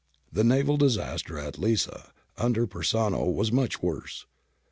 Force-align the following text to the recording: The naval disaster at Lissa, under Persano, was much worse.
The 0.33 0.43
naval 0.43 0.77
disaster 0.77 1.37
at 1.37 1.59
Lissa, 1.59 2.11
under 2.35 2.65
Persano, 2.65 3.31
was 3.31 3.51
much 3.51 3.83
worse. 3.83 4.25